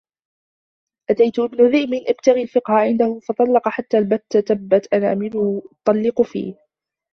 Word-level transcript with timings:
أَتَيْت 1.09 1.39
ابْنَ 1.39 1.65
ذِئْبٍ 1.65 2.03
أَبْتَغِي 2.07 2.41
الْفِقْهَ 2.43 2.73
عِنْدَهُ 2.73 3.19
فَطَلَّقَ 3.27 3.67
حَتَّى 3.69 3.97
الْبَتِّ 3.97 4.37
تَبَّتْ 4.37 4.93
أَنَامِلُهُ 4.93 5.63
أُطَلِّقُ 5.81 6.21
فِي 6.21 6.55